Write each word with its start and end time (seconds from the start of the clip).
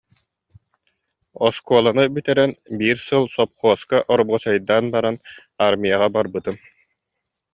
Оскуоланы 1.47 2.05
бүтэрэн, 2.15 2.51
биир 2.79 2.97
сыл 3.07 3.23
сопхуоска 3.35 3.97
оробуочайдаан 4.13 4.85
баран, 4.93 5.15
аармыйаҕа 5.63 6.07
барбытым 6.15 6.55